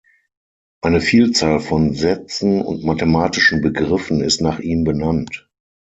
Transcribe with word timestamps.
Eine 0.81 0.99
Vielzahl 0.99 1.59
von 1.59 1.93
Sätzen 1.93 2.63
und 2.63 2.83
mathematischen 2.83 3.61
Begriffen 3.61 4.21
ist 4.21 4.41
nach 4.41 4.57
ihm 4.57 4.83
benannt. 4.83 5.47